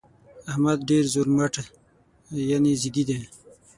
[0.49, 1.53] احمد ډېر زورمټ
[2.49, 3.19] يانې ضدي دى.